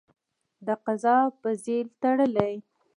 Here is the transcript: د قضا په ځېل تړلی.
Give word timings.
د 0.65 0.67
قضا 0.85 1.17
په 1.41 1.49
ځېل 1.63 1.87
تړلی. 2.01 2.53